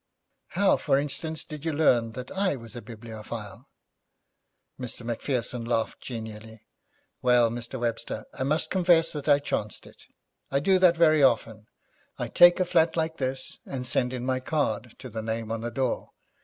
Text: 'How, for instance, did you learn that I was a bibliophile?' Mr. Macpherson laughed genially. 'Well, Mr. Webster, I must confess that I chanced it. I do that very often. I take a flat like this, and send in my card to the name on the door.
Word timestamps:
'How, 0.57 0.77
for 0.77 0.97
instance, 0.97 1.43
did 1.45 1.63
you 1.63 1.71
learn 1.71 2.13
that 2.13 2.31
I 2.31 2.55
was 2.55 2.75
a 2.75 2.81
bibliophile?' 2.81 3.67
Mr. 4.79 5.05
Macpherson 5.05 5.63
laughed 5.63 6.01
genially. 6.01 6.65
'Well, 7.21 7.51
Mr. 7.51 7.79
Webster, 7.79 8.25
I 8.33 8.41
must 8.41 8.71
confess 8.71 9.11
that 9.11 9.29
I 9.29 9.37
chanced 9.37 9.85
it. 9.85 10.07
I 10.49 10.59
do 10.59 10.79
that 10.79 10.97
very 10.97 11.21
often. 11.21 11.67
I 12.17 12.29
take 12.29 12.59
a 12.59 12.65
flat 12.65 12.97
like 12.97 13.17
this, 13.17 13.59
and 13.63 13.85
send 13.85 14.11
in 14.11 14.25
my 14.25 14.39
card 14.39 14.95
to 14.97 15.09
the 15.11 15.21
name 15.21 15.51
on 15.51 15.61
the 15.61 15.69
door. 15.69 16.09